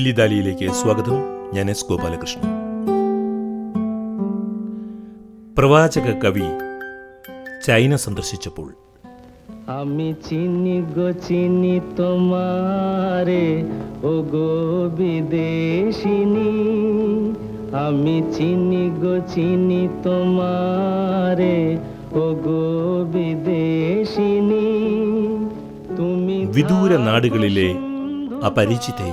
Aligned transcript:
ദില്ലി 0.00 0.12
ദാലിയിലേക്ക് 0.12 0.66
സ്വാഗതം 0.72 1.16
ഞാൻ 1.54 1.66
എസ് 1.70 1.86
ഗോപാലകൃഷ്ണൻ 1.88 2.44
പ്രവാചക 5.56 6.08
കവി 6.22 6.46
ചൈന 7.66 7.96
സന്ദർശിച്ചപ്പോൾ 7.96 8.68
আমি 9.76 10.08
চিনি 10.26 10.78
গো 10.96 11.08
চিনি 11.26 11.74
তোমারে 11.98 13.46
ও 14.04 14.12
গো 14.32 14.48
বিদেশিনী 14.96 16.52
আমি 17.78 18.16
চিনি 18.36 18.84
গো 19.02 19.14
চিনি 19.32 19.82
তোমারে 20.04 21.56
ও 22.14 22.26
গো 22.46 22.62
বিদেশিনী 23.14 24.66
তুমি 25.96 26.36
വിദൂര 26.56 26.92
നാടുകളിലെ 27.08 27.68
അപരിചിതേ 28.46 29.10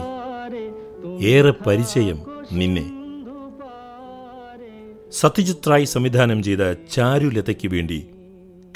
ഏറെ 1.07 1.55
പരിചയം 1.66 2.19
നിന്നെ. 2.52 2.98
സത്യജിത് 5.11 5.71
റായ് 5.71 5.84
സംവിധാനം 5.84 6.43
ചെയ്ത 6.43 6.73
ചാരുലതയ്ക്ക് 6.73 7.69
വേണ്ടി 7.69 8.07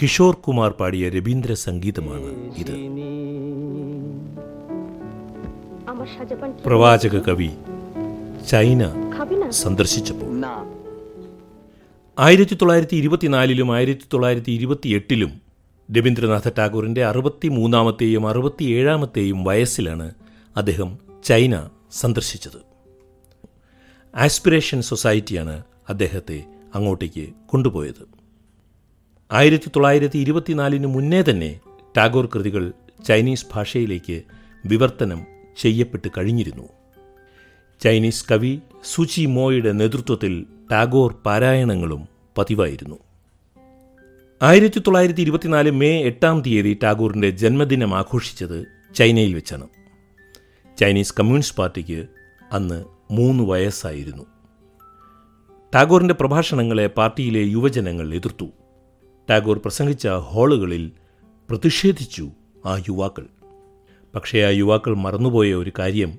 കിഷോർ 0.03 0.35
കുമാർ 0.35 0.71
പാടിയ 0.71 1.09
രവീന്ദ്ര 1.09 1.53
സംഗീതമാണ് 1.53 2.31
ഇത്. 2.59 2.75
പ്രവാചക 6.67 7.19
കവി 7.19 7.51
ചൈന 8.49 8.83
സന്ദർശിച്ചപ്പോൾ. 9.51 10.43
ആയിരത്തി 12.19 12.55
തൊള്ളായിരത്തി 12.55 12.97
ഇരുപത്തിനാലിലും 12.97 13.75
ആയിരത്തി 13.75 14.03
തൊള്ളായിരത്തി 14.13 14.53
ഇരുപത്തി 14.53 14.89
എട്ടിലും 14.89 15.41
രവീന്ദ്രനാഥ 15.97 16.51
ടാഗോറിന്റെ 16.59 17.05
അറുപത്തി 17.05 17.49
മൂന്നാമത്തെയും 17.49 18.29
അറുപത്തിയേഴാമത്തെയും 18.29 19.45
വയസ്സിലാണ് 19.45 20.11
അദ്ദേഹം 20.57 20.99
ചൈന 21.25 21.69
സന്ദർശിച്ചത്. 21.93 22.73
ആസ്പിറേഷൻ 24.15 24.83
സൊസൈറ്റിയാണ് 24.83 25.63
അദ്ദേഹത്തെ 25.89 26.45
അങ്ങോട്ടേക്ക് 26.75 27.29
കൊണ്ടുപോയത്. 27.47 28.09
ആയിരത്തി 29.33 29.69
തൊള്ളായിരത്തി 29.69 30.19
ഇരുപത്തിനാലിന് 30.19 30.87
മുന്നേ 30.87 31.23
തന്നെ 31.23 31.61
ടാഗോർ 31.97 32.27
കൃതികൾ 32.27 32.73
ചൈനീസ് 33.05 33.47
ഭാഷയിലേക്ക് 33.55 34.23
വിവർത്തനം 34.67 35.27
ചെയ്യപ്പെട്ട് 35.57 36.09
കഴിഞ്ഞിരുന്നു. 36.19 36.69
ചൈനീസ് 37.81 38.25
കവി 38.31 38.59
സുചി 38.85 39.25
മോയുടെ 39.25 39.73
നേതൃത്വത്തിൽ 39.73 40.47
ടാഗോർ 40.73 41.13
പാരായണങ്ങളും 41.13 42.09
പതിവായിരുന്നു. 42.39 42.99
ആയിരത്തി 44.43 44.79
തൊള്ളായിരത്തി 44.79 45.21
ഇരുപത്തിനാല് 45.21 45.71
മെയ് 45.71 46.03
എട്ടാം 46.03 46.43
തീയതി 46.47 46.79
ടാഗോറിന്റെ 46.83 47.31
ജന്മദിനം 47.31 47.95
ആഘോഷിച്ചത് 47.95 48.67
ചൈനയിൽ 48.95 49.35
വെച്ചാണ്. 49.35 49.69
ചൈനീസ് 50.83 51.15
കമ്മ്യൂണിസ്റ്റ് 51.21 51.57
പാർട്ടിക്ക് 51.57 52.07
അന്ന് 52.53 52.85
മൂന്ന് 53.11 53.45
വയസ്സായിരുന്നു. 53.45 54.27
ടാഗോറിന്റെ 55.75 56.15
പ്രഭാഷണങ്ങളെ 56.15 56.87
പാർട്ടിയിലെ 56.87 57.41
യുവജനങ്ങൾ 57.41 58.15
എതിർത്തു. 58.15 58.47
ടാഗോർ 59.31 59.59
പ്രസംഗിച്ച 59.59 60.09
ഹാളുകളിൽ 60.09 60.93
പ്രതിഷേധിച്ചു 61.51 62.31
ആ 62.67 62.79
യുവാക്കൾ. 62.79 63.27
പക്ഷേ 64.15 64.43
ആ 64.43 64.49
യുവാക്കൾ 64.49 64.95
മറന്നുപോയ 64.95 65.55
ഒരു 65.55 65.73
കാര്യം 65.79 66.19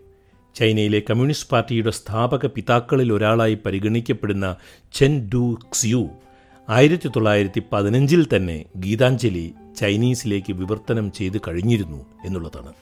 ചൈനയിലെ 0.56 1.00
കമ്മ്യൂണിസ്റ്റ് 1.00 1.50
പാർട്ടിയുടെ 1.50 1.92
സ്ഥാപക 1.92 2.46
പിതാക്കളിൽ 2.46 3.14
ഒരാളായി 3.14 3.58
പരിഗണിക്കപ്പെടുന്ന 3.66 4.56
ചെൻ 4.94 5.30
ഡു 5.34 5.58
ക്സ്യു 5.74 6.10
ആയിരത്തി 6.70 7.08
തൊള്ളായിരത്തി 7.08 7.62
പതിനഞ്ചിൽ 7.74 8.28
തന്നെ 8.36 8.66
ഗീതാഞ്ജലി 8.76 9.54
ചൈനീസിലേക്ക് 9.78 10.54
വിവർത്തനം 10.54 11.12
ചെയ്ത് 11.12 11.42
കഴിഞ്ഞിരുന്നു 11.48 12.06
എന്നുള്ളതാണ്. 12.26 12.74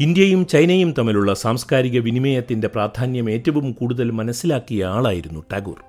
ഇന്ത്യയും 0.00 0.46
ചൈനയും 0.46 0.94
തമ്മിലുള്ള 0.98 1.34
സാംസ്കാരിക 1.34 1.98
വിനിമയത്തിന്റെ 1.98 2.68
പ്രാധാന്യം 2.68 3.30
ഏറ്റവും 3.30 3.72
കൂടുതൽ 3.72 4.10
മനസ്സിലാക്കിയ 4.10 4.84
ആളായിരുന്നു 4.84 5.44
ടാഗോർ. 5.52 5.84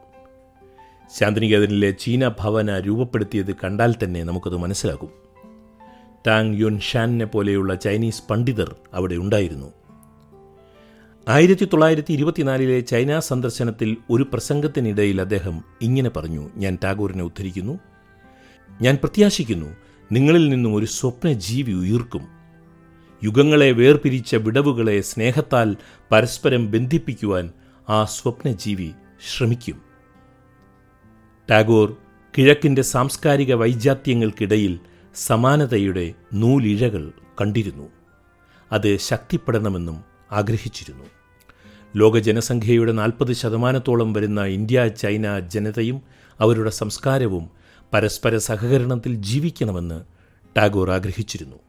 ശാന്തിനികേതനിലെ 1.20 1.92
ചീന 1.92 2.28
ഭവന 2.28 2.80
രൂപപ്പെടുത്തിയത് 2.80 3.52
കണ്ടാൽ 3.52 3.96
തന്നെ 4.04 4.24
നമുക്കത് 4.24 4.58
മനസ്സിലാകും. 4.58 5.10
ടാങ് 6.28 6.56
യുൻ 6.56 6.80
ഷാനിനെ 6.80 7.26
പോലെയുള്ള 7.26 7.76
ചൈനീസ് 7.76 8.24
പണ്ഡിതർ 8.30 8.76
അവിടെ 8.94 9.16
ഉണ്ടായിരുന്നു. 9.16 9.74
ആയിരത്തി 11.28 11.66
തൊള്ളായിരത്തി 11.66 12.14
ഇരുപത്തിനാലിലെ 12.14 12.80
ചൈന 12.80 13.20
സന്ദർശനത്തിൽ 13.20 13.98
ഒരു 14.10 14.24
പ്രസംഗത്തിനിടയിൽ 14.24 15.22
അദ്ദേഹം 15.22 15.64
ഇങ്ങനെ 15.82 16.10
പറഞ്ഞു 16.10 16.50
ഞാൻ 16.56 16.78
ടാഗോറിനെ 16.84 17.24
ഉദ്ധരിക്കുന്നു. 17.24 17.80
ഞാൻ 18.82 18.96
പ്രത്യാശിക്കുന്നു 18.96 19.76
നിങ്ങളിൽ 20.12 20.50
നിന്നും 20.50 20.76
ഒരു 20.76 20.86
സ്വപ്ന 20.86 21.34
ജീവി 21.34 21.74
ഉയർക്കും. 21.74 22.37
യുഗങ്ങളെ 23.24 23.72
വേർപിരിച്ച 23.72 24.36
വിടവുകളെ 24.36 25.02
സ്നേഹത്താൽ 25.02 25.76
പരസ്പരം 26.12 26.72
ബന്ധിപ്പിക്കുവാൻ 26.72 27.52
ആ 27.90 28.06
സ്വപ്നജീവി 28.06 28.92
ശ്രമിക്കും. 29.34 29.82
ടാഗോർ 31.52 31.98
കിഴക്കിന്റെ 32.38 32.82
സാംസ്കാരിക 32.82 33.54
വൈജാത്യങ്ങൾക്കിടയിൽ 33.54 34.80
സമാനതയുടെ 35.16 36.14
നൂലിഴകൾ 36.34 37.12
കണ്ടിരുന്നു. 37.42 37.90
അത് 38.72 38.98
ശക്തിപ്പെടണമെന്നും 38.98 40.04
ആഗ്രഹിച്ചിരുന്നു. 40.32 41.04
ലോക 41.96 42.18
ജനസംഖ്യയുടെ 42.18 42.92
നാൽപ്പത് 42.92 43.34
ശതമാനത്തോളം 43.34 44.14
വരുന്ന 44.14 44.44
ഇന്ത്യ 44.44 44.88
ചൈന 44.88 45.40
ജനതയും 45.40 46.02
അവരുടെ 46.40 46.70
സംസ്കാരവും 46.70 47.50
പരസ്പര 47.94 48.38
സഹകരണത്തിൽ 48.38 49.16
ജീവിക്കണമെന്ന് 49.16 50.04
ടാഗോർ 50.58 50.92
ആഗ്രഹിച്ചിരുന്നു. 50.92 51.67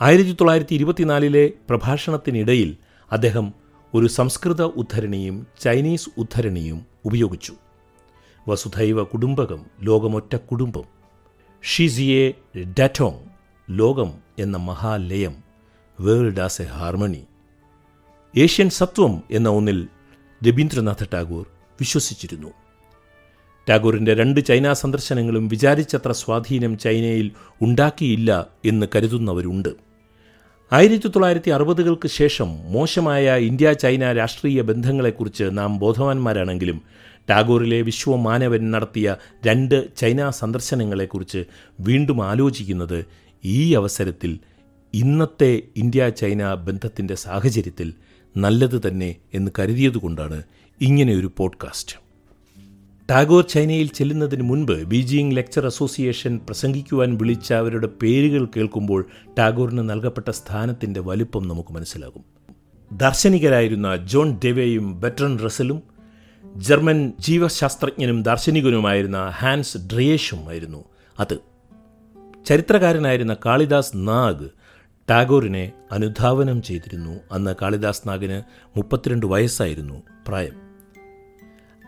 ആയിരത്തി 0.00 0.32
തൊള്ളായിരത്തി 0.32 0.74
ഇരുപത്തിനാലിലെ 0.74 1.52
പ്രഭാഷണത്തിനിടയിൽ 1.68 2.76
അദ്ദേഹം 3.12 3.52
ഒരു 3.94 4.06
സംസ്കൃത 4.06 4.62
ഉദ്ധരണിയും 4.62 5.46
ചൈനീസ് 5.60 6.08
ഉദ്ധരണിയും 6.18 6.86
ഉപയോഗിച്ചു. 7.04 7.54
വസുധൈവ 8.48 9.02
കുടുംബകം 9.02 9.66
ലോകമൊറ്റ 9.80 10.36
കുടുംബം. 10.36 10.82
ഷിസിയെ 11.62 12.32
ഡാറ്റോങ് 12.78 13.20
ലോകം 13.70 14.14
എന്ന 14.38 14.56
മഹാലയം 14.56 15.34
world 16.00 16.40
as 16.40 16.62
a 16.62 16.64
harmony. 16.64 17.24
Asian 18.36 18.70
സത്വം 18.70 19.22
എന്ന 19.30 19.48
ഒന്നിൽ 19.48 19.88
രവീന്ദ്രനാഥ 20.48 21.04
ടാഗോർ 21.14 21.46
വിശ്വസിച്ചിരുന്നു. 21.80 22.48
ടാഗോറിന്റെ 23.70 24.14
രണ്ട് 24.14 24.40
ചൈന 24.40 24.72
സന്ദർശനങ്ങളും 24.72 25.48
വിചാരിച്ചത്ര 25.48 26.12
സ്വാധീനം 26.12 26.78
ചൈനയിൽ 26.78 27.30
ഉണ്ടാക്കിയില്ല 27.62 28.46
എന്ന് 28.64 28.86
കരുതുന്നവരുണ്ട്. 28.94 29.68
ആയിരത്തി 30.72 31.08
തൊള്ളായിരത്തി 31.08 31.50
അറുപതുകൾക്ക് 31.50 32.08
ശേഷം 32.08 32.72
മോശമായ 32.72 33.36
ഇന്ത്യ 33.38 33.72
ചൈന 33.72 34.12
രാഷ്ട്രീയ 34.12 34.62
ബന്ധങ്ങളെക്കുറിച്ച് 34.62 35.44
നാം 35.52 35.78
ബോധവാന്മാരാണെങ്കിലും 35.78 36.82
ടാഗോറിലെ 37.30 37.82
വിശ്വമാനവൻ 37.82 38.70
നടത്തിയ 38.70 39.16
രണ്ട് 39.46 39.96
ചൈന 39.96 40.30
സന്ദർശനങ്ങളെക്കുറിച്ച് 40.30 41.44
വീണ്ടും 41.80 42.24
ആലോചിക്കുന്നത് 42.24 43.06
ഈ 43.44 43.74
അവസരത്തിൽ 43.74 44.38
ഇന്നത്തെ 44.94 45.62
ഇന്ത്യ 45.76 46.08
ചൈന 46.08 46.54
ബന്ധത്തിന്റെ 46.54 47.14
സാഹചര്യത്തിൽ 47.14 47.94
നല്ലത് 48.36 48.88
തന്നെ 48.88 49.16
എന്ന് 49.34 49.50
കരുതിയതുകൊണ്ടാണ് 49.58 50.42
ഇങ്ങനെയൊരു 50.80 51.30
പോഡ്കാസ്റ്റ്. 51.36 52.03
ടാഗോർ 53.10 53.44
ചൈനയിൽ 53.44 53.86
ചെല്ലുന്നതിന് 53.86 54.42
മുൻപ് 54.42 54.84
ബീജിംഗ് 54.84 55.36
ലെക്ചർ 55.36 55.66
അസോസിയേഷൻ 55.66 56.38
പ്രസംഗിക്കുവാൻ 56.38 57.16
വിളിച്ച 57.16 57.52
അവരുടെ 57.52 57.88
പേരുകൾ 58.02 58.48
കേൾക്കുമ്പോൾ 58.56 59.06
ടാഗോറിന് 59.38 59.90
നൽകപ്പെട്ട 59.90 60.30
സ്ഥാനത്തിന്റെ 60.30 61.00
വലുപ്പം 61.00 61.48
നമുക്ക് 61.48 61.72
മനസ്സിലാകും. 61.72 62.24
ദാർശനികരായിരുന്ന 62.92 63.96
ജോൺ 63.96 64.40
ഡെവേയും 64.44 65.00
ബെട്രൻ 65.00 65.38
റസലും 65.38 65.82
ജർമ്മൻ 66.56 67.12
ജീവശാസ്ത്രജ്ഞനും 67.20 68.22
ദാർശനികനുമായിരുന്ന 68.22 69.28
ഹാൻസ് 69.28 69.78
ഡ്രിയേഷും 69.78 70.48
ആയിരുന്നു 70.48 70.84
അത്. 71.20 71.38
ചരിത്രകാരനായിരുന്ന 72.46 73.36
കാളിദാസ് 73.46 73.92
നാഗ് 73.94 74.48
ടാഗോറിനെ 75.10 75.72
അനുധാവനം 75.92 76.62
ചെയ്തിരുന്നു. 76.62 77.20
അന്ന് 77.32 77.54
കാളിദാസ് 77.62 78.08
നാഗിന് 78.08 78.42
മുപ്പത്തിരണ്ട് 78.76 79.26
വയസ്സായിരുന്നു 79.26 80.02
പ്രായം. 80.28 80.63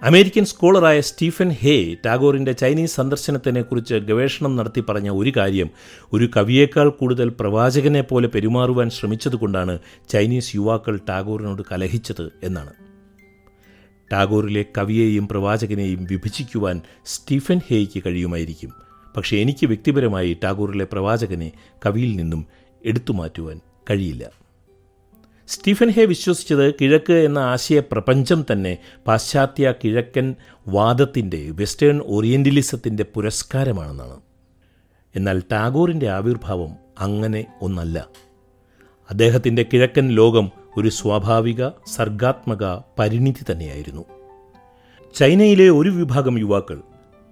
അമേരിക്കൻ 0.03 0.45
സ്കോളറായ 0.45 1.01
സ്റ്റീഫൻ 1.01 1.51
ഹേ 1.51 1.97
ടാഗോറിന്റെ 2.07 2.53
ചൈനീസ് 2.53 2.97
സന്ദർശനത്തിനെക്കുറിച്ച് 2.97 3.95
ഗവേഷണം 3.95 4.57
നടത്തി 4.57 4.81
പറഞ്ഞ 4.81 5.11
ഒരു 5.11 5.33
കാര്യം 5.37 5.71
ഒരു 6.13 6.31
കവിയേക്കാൾ 6.37 6.89
കൂടുതൽ 6.89 7.29
പ്രവാചകനെ 7.41 8.01
പോലെ 8.01 8.29
പെരുമാറുവാൻ 8.29 8.91
ശ്രമിച്ചതുകൊണ്ടാണ് 8.91 9.79
ചൈനീസ് 10.09 10.57
യുവാക്കൾ 10.57 10.99
ടാഗോറിനോട് 11.09 11.63
കലഹിച്ചത് 11.73 12.33
എന്നാണ്. 12.43 12.73
ടാഗോറിലെ 14.13 14.65
കവിയെയും 14.79 15.29
പ്രവാചകനെയും 15.29 16.05
വിഭജിക്കുവാൻ 16.11 16.81
സ്റ്റീഫൻ 17.07 17.61
ഹേയ്ക്ക് 17.71 18.03
കഴിയുമായിരിക്കും. 18.07 18.73
പക്ഷേ 19.17 19.37
എനിക്ക് 19.37 19.67
വ്യക്തിപരമായി 19.67 20.37
ടാഗോറിലെ 20.45 20.85
പ്രവാചകനെ 20.85 21.53
കവിയിൽ 21.87 22.17
നിന്നും 22.17 22.47
എടുത്തു 22.85 23.13
മാറ്റുവാൻ 23.13 23.61
കഴിയില്ല. 23.91 24.46
സ്റ്റീഫൻ 25.49 25.91
ഹേ 25.91 26.05
വിശ്വസിച്ചത് 26.05 26.75
കിഴക്ക് 26.75 27.13
എന്ന 27.13 27.39
ആശയ 27.39 27.81
പ്രപഞ്ചം 27.81 28.47
തന്നെ 28.53 28.79
പാശ്ചാത്യ 29.07 29.75
കിഴക്കൻ 29.85 30.35
വാദത്തിന്റെ 30.69 31.51
വെസ്റ്റേൺ 31.51 32.01
ഓറിയന്റലിസത്തിന്റെ 32.07 33.05
പുരസ്കാരമാണെന്നാണ്. 33.15 34.21
എന്നാൽ 35.17 35.43
ടാഗോറിന്റെ 35.53 36.09
ആവിർഭാവം 36.09 36.71
അങ്ങനെ 36.99 37.45
ഒന്നല്ല. 37.63 38.09
അദ്ദേഹത്തിന്റെ 39.11 39.67
കിഴക്കൻ 39.73 40.09
ലോകം 40.09 40.51
ഒരു 40.77 40.89
സ്വാഭാവിക 40.89 41.69
സർഗാത്മക 41.69 42.79
പരിണിതി 42.99 43.53
തന്നെയായിരുന്നു. 43.53 44.05
ചൈനയിലെ 45.15 45.69
ഒരു 45.71 45.91
വിഭാഗം 45.91 46.39
യുവാക്കൾ 46.39 46.83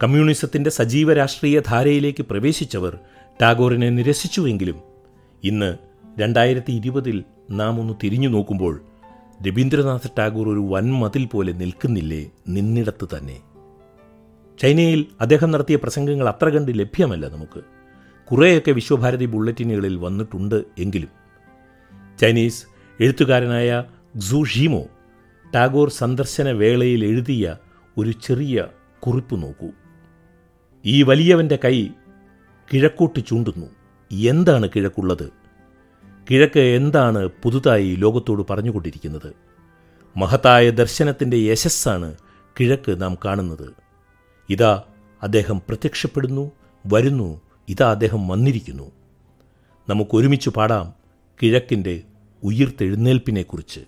കമ്മ്യൂണിസത്തിന്റെ 0.03 0.71
സജീവ 0.71 1.13
രാഷ്ട്രീയ 1.13 1.61
ധാരയിലേക്ക് 1.61 2.23
പ്രവേശിച്ചവർ 2.23 2.99
ടാഗോറിനെ 3.43 3.91
നിരസിച്ചുവെങ്കിലും 3.91 4.81
ഇന്ന് 5.45 5.77
രണ്ടായിരത്തി 6.21 6.73
ഇരുപതിൽ 6.73 7.25
നാം 7.51 7.81
ഒന്ന് 7.81 7.95
തിരിഞ്ഞു 8.03 8.29
നോക്കുമ്പോൾ 8.29 8.83
രവീന്ദ്രനാഥ് 9.47 10.11
ടാഗോർ 10.19 10.49
ഒരു 10.49 10.61
വൻമതിൽ 10.61 11.25
പോലെ 11.25 11.53
നിൽക്കുന്നില്ലേ 11.53 12.31
നിന്നിടത്ത് 12.49 13.09
തന്നെ. 13.17 13.41
ചൈനയിൽ 14.63 15.07
അദ്ദേഹം 15.21 15.51
നടത്തിയ 15.51 15.77
പ്രസംഗങ്ങൾ 15.77 16.29
അത്ര 16.29 16.49
കണ്ട് 16.49 16.79
ലഭ്യമല്ല 16.79 17.29
നമുക്ക്. 17.29 17.61
കുറേയൊക്കെ 18.31 18.71
വിശ്വഭാരതി 18.71 19.27
ബുള്ളറ്റിനുകളിൽ 19.27 19.97
വന്നിട്ടുണ്ട് 19.97 20.65
എങ്കിലും. 20.79 21.09
ചൈനീസ് 22.21 22.65
എഴുത്തുകാരനായ 23.01 23.85
ഗ്സു 24.17 24.45
ഷീമോ 24.45 24.85
ടാഗോർ 25.55 25.91
സന്ദർശന 25.91 26.51
വേളയിൽ 26.51 27.05
എഴുതിയ 27.05 27.57
ഒരു 27.99 28.11
ചെറിയ 28.11 28.67
കുറിപ്പ് 29.01 29.43
നോക്കൂ. 29.43 29.69
ഈ 30.85 31.03
വലിയവന്റെ 31.03 31.59
കൈ 31.65 31.89
കിഴക്കോട്ട് 32.73 33.21
ചൂണ്ടുന്നു. 33.27 33.67
എന്താണ് 34.13 34.69
കിഴക്കുള്ളത്? 34.77 35.44
കിഴക്ക് 36.31 36.61
എന്താണ് 36.61 37.29
പുതുതായി 37.43 37.95
ലോകത്തോട് 37.95 38.47
പറഞ്ഞുകൊണ്ടിരിക്കുന്നത്? 38.51 39.35
മഹത്തായ 40.17 40.71
ദർശനത്തിന്റെ 40.71 41.37
യശസ്സാണ് 41.37 42.15
കിഴക്ക് 42.61 43.03
നാം 43.03 43.17
കാണുന്നത്. 43.25 43.73
ഇതാ 44.51 44.83
അദ്ദേഹം 45.23 45.63
പ്രത്യക്ഷപ്പെടുന്നു 45.69 46.53
വരുന്നു 46.87 47.41
ഇതാ 47.69 47.91
അദ്ദേഹം 47.91 48.29
വന്നിരിക്കുന്നു. 48.29 48.91
നമുക്കൊരുമിച്ച് 49.89 50.51
പാടാം 50.51 50.93
കിഴക്കിന്റെ 51.43 52.03
ഉയിർത്തെഴുന്നേൽപ്പിനെക്കുറിച്ച്. 52.43 53.81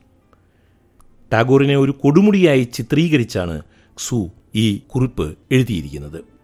ടാഗോറിനെ 1.32 1.76
ഒരു 1.76 1.90
കൊടുമുടിയായി 1.90 2.62
ചിത്രീകരിച്ചാണ് 2.62 3.62
സു 3.98 4.28
ഈ 4.54 4.78
കുറിപ്പ് 4.78 5.38
എഴുതിയിരിക്കുന്നത്. 5.52 6.35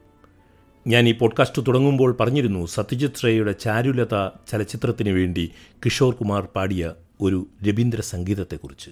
ഞാൻ 0.87 1.09
ഈ 1.09 1.13
പോഡ്കാസ്റ്റ് 1.13 1.63
തുടങ്ങുമ്പോൾ 1.69 2.17
പറഞ്ഞിരുന്നു 2.21 2.67
സത്യജിത് 2.67 3.25
റേയുടെ 3.25 3.53
ചാരുലത 3.53 4.29
ചലച്ചിത്രത്തിന് 4.49 5.11
വേണ്ടി 5.11 5.53
കിഷോർ 5.85 6.15
കുമാർ 6.15 6.49
പാടിയ 6.57 6.95
ഒരു 7.21 7.47
രവീന്ദ്ര 7.69 8.01
സംഗീതത്തെക്കുറിച്ച്. 8.01 8.91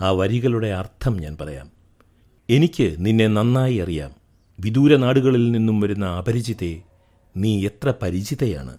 ആ 0.00 0.10
വരികളുടെ 0.10 0.66
അർത്ഥം 0.66 1.20
ഞാൻ 1.20 1.36
പറയാം. 1.40 1.70
എനിക്ക് 2.50 2.96
നിന്നെ 2.98 3.26
നന്നായി 3.26 3.76
അറിയാം. 3.76 4.10
വിദൂര 4.60 4.96
നാടുകളിൽ 4.96 5.52
നിന്നും 5.52 5.80
വരുന്ന 5.80 6.06
അപരിചിതയെ 6.06 6.80
നീ 7.36 7.66
എത്ര 7.66 7.94
പരിചിതയാണ്. 8.02 8.78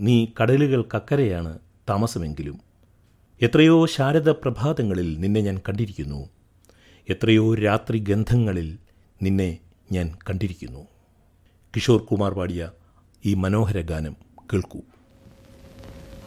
നീ 0.00 0.26
കടലുകൾക്കക്കരയാണ് 0.40 1.58
താമസമെങ്കിലും. 1.90 2.60
എത്രയോ 3.42 3.86
ശാരദ 3.86 4.28
പ്രഭാതങ്ങളിൽ 4.28 5.20
നിന്നെ 5.20 5.40
ഞാൻ 5.40 5.58
കണ്ടിരിക്കുന്നു. 5.58 6.28
എത്രയോ 7.08 7.54
രാത്രി 7.54 7.98
ഗന്ധങ്ങളിൽ 7.98 8.78
നിന്നെ 9.22 9.58
ഞാൻ 9.92 10.12
കണ്ടിരിക്കുന്നു. 10.30 10.91
കിഷോർ 11.73 11.99
കുമാർ 12.09 12.33
പാടിയ 12.33 12.61
ഈ 13.23 13.31
മനോഹര 13.43 13.79
ഗാനം 13.89 14.13
കേൾക്കൂ 14.49 14.79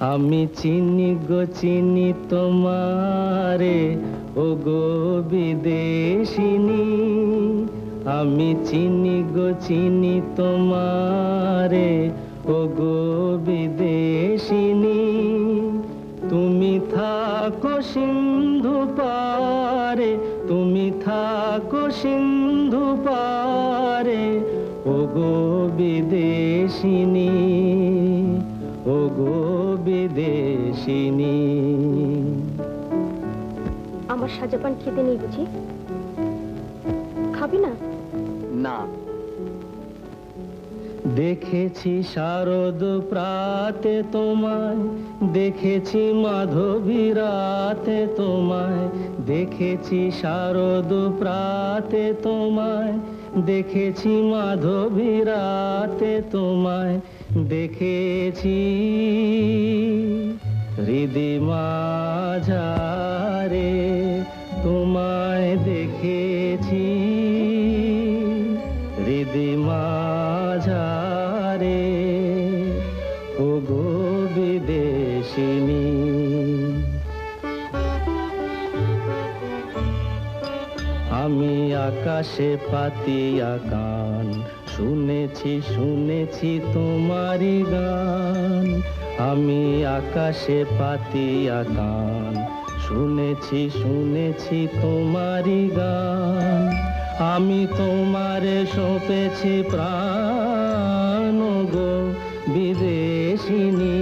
আমি 0.04 0.42
চিনি 0.58 1.10
গো 1.28 1.40
চিনি 1.58 2.08
তোমারে 2.30 3.78
ও 4.36 4.46
গো 4.66 4.84
বিদেশিনী 5.30 6.86
আমি 8.10 8.50
চিনি 8.68 9.18
গো 9.34 9.48
চিনি 9.66 10.14
তোমারে 10.36 11.90
ও 12.48 12.58
গো 12.78 12.96
বিদেশিনী 13.46 15.02
তুমি 16.30 16.72
থাকো 16.90 17.74
সিন্ধু 17.90 18.76
পারে 18.98 20.10
তুমি 20.48 20.86
থাকো 21.06 21.82
সিন্ধু 22.00 22.33
বিদেশিনী 30.85 31.37
আমার 34.07 34.29
সাজাপান 34.29 34.73
খেতে 34.81 35.01
নেই 35.03 35.17
বুঝি? 35.17 35.43
খাবি 37.33 37.57
না? 37.57 37.71
না। 38.65 38.77
দেখেছি 41.15 41.93
শারদ 42.13 42.81
প্রাতে 43.09 43.95
তোমায় 44.13 44.81
দেখেছি 45.33 46.01
মাধবী 46.23 47.03
রাতে 47.13 47.99
তোমায় 48.17 48.83
দেখেছি 49.25 49.99
শারদ 50.21 50.91
প্রাতে 51.19 52.05
তোমায় 52.23 52.93
দেখেছি 53.45 54.11
মাধবী 54.31 55.13
রাতে 55.23 56.13
তোমায় 56.31 56.95
দেখেছি 57.49 58.59
হৃদি 60.77 61.31
মাঝারে 61.49 62.63
তোমায় 64.63 65.51
দেখেছি। 65.69 66.87
হৃদি 68.97 69.51
মাঝারে 69.67 71.13
ও 73.45 73.49
গো 73.69 73.87
বিদেশিনী। 74.35 75.87
আমি 81.23 81.55
আকাশে 81.87 82.51
পাতিয়া 82.71 83.53
গান 83.71 84.27
শুনেছি 84.73 85.53
শুনেছি 85.73 86.51
তোমারি 86.73 87.57
গান। 87.73 88.67
আমি 89.17 89.85
আকাশে 89.85 90.65
পাতিয়া 90.79 91.63
গান 91.63 92.33
শুনেছি 92.79 93.69
শুনেছি 93.69 94.67
তোমারই 94.81 95.69
গান। 95.77 96.61
আমি 97.33 97.67
তোমারে 97.77 98.65
সঁপেছি 98.75 99.63
প্রাণ 99.71 101.37
গো 101.73 101.93
বিদেশিনী। 102.47 103.99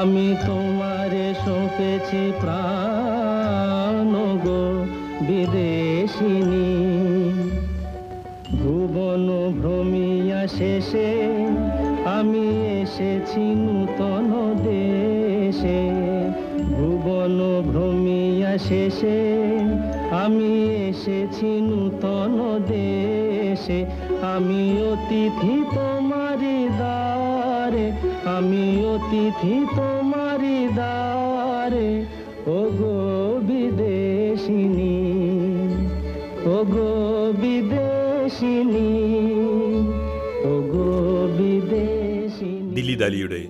আমি 0.00 0.36
তোমারে 0.46 1.34
সঁপেছি 1.44 2.32
প্রাণ 2.40 4.10
গো 4.44 4.64
বিদেশিনী। 5.20 6.70
ভুবন 8.60 9.52
ভ্রমিয়া 9.60 10.46
শেষে 10.46 11.10
আমি 12.04 12.46
এসেছি 12.82 13.44
শেষে 18.67 19.19
আমি 20.19 20.51
এসেছি 20.81 21.49
নূতন 21.67 22.31
দেশে 22.69 23.79
আমি 24.33 24.61
অতিথি 24.91 25.55
তোমারি 25.75 26.57
দ্বারে 26.79 27.85
আমি 28.35 28.65
অতিথি 28.93 29.55
তোমারি 29.75 30.59
দ্বারে 30.71 31.89
ও 32.49 32.59
গো 32.79 32.97
বিদেশিনী 33.47 34.97
ও 36.47 36.57
ഗോ 36.67 36.89
വിദേശിനി 37.41 38.89
ഓ 40.43 40.53
ഗോ 40.71 40.87
വിദേശിനി 41.37 42.71
ദില്ലി 42.77 42.95
ദാലിയുടെ 42.95 43.41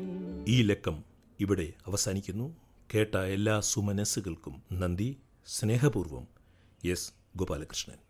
ഈ 0.47 0.57
ലക്കം 0.63 0.95
ഇവിടെ 1.39 1.67
അവസാനിക്കുന്നു 1.87 2.45
കേട്ട 2.94 3.14
എല്ലാ 3.14 3.60
സുമനസ്സുകൾക്കും 3.60 4.62
നന്ദി 4.72 5.18
സ്നേഹപൂർവം 5.46 6.26
എസ്. 6.84 7.12
ഗോപാലകൃഷ്ണൻ. 7.36 8.04